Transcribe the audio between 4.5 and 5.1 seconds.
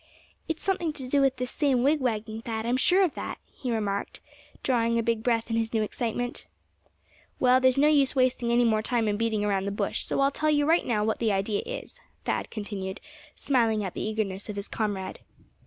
drawing a